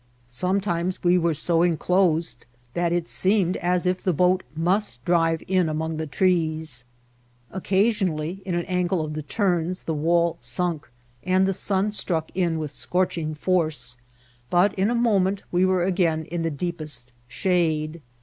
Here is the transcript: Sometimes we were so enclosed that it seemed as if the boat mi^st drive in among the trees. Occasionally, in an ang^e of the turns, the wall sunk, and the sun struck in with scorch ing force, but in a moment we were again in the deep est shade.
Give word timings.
Sometimes 0.25 1.03
we 1.03 1.19
were 1.19 1.35
so 1.35 1.61
enclosed 1.61 2.47
that 2.73 2.91
it 2.91 3.07
seemed 3.07 3.55
as 3.57 3.85
if 3.85 4.01
the 4.01 4.11
boat 4.13 4.41
mi^st 4.59 4.97
drive 5.05 5.43
in 5.47 5.69
among 5.69 5.97
the 5.97 6.07
trees. 6.07 6.85
Occasionally, 7.51 8.41
in 8.43 8.55
an 8.55 8.65
ang^e 8.65 9.05
of 9.05 9.13
the 9.13 9.21
turns, 9.21 9.83
the 9.83 9.93
wall 9.93 10.37
sunk, 10.39 10.89
and 11.23 11.45
the 11.45 11.53
sun 11.53 11.91
struck 11.91 12.31
in 12.33 12.57
with 12.57 12.71
scorch 12.71 13.15
ing 13.19 13.35
force, 13.35 13.95
but 14.49 14.73
in 14.73 14.89
a 14.89 14.95
moment 14.95 15.43
we 15.51 15.67
were 15.67 15.83
again 15.83 16.25
in 16.25 16.41
the 16.41 16.49
deep 16.49 16.81
est 16.81 17.11
shade. 17.27 18.01